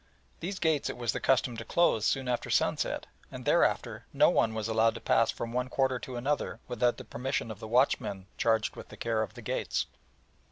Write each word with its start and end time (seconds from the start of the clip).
These 0.39 0.57
gates 0.57 0.89
it 0.89 0.97
was 0.97 1.11
the 1.11 1.19
custom 1.19 1.55
to 1.57 1.63
close 1.63 2.07
soon 2.07 2.27
after 2.27 2.49
sunset, 2.49 3.05
and 3.31 3.45
thereafter 3.45 4.07
no 4.13 4.31
one 4.31 4.55
was 4.55 4.67
allowed 4.67 4.95
to 4.95 4.99
pass 4.99 5.29
from 5.29 5.53
one 5.53 5.69
quarter 5.69 5.99
to 5.99 6.15
another 6.15 6.59
without 6.67 6.97
the 6.97 7.05
permission 7.05 7.51
of 7.51 7.59
the 7.59 7.67
watchmen 7.67 8.25
charged 8.35 8.75
with 8.75 8.89
the 8.89 8.97
care 8.97 9.21
of 9.21 9.35
the 9.35 9.43
gates. 9.43 9.85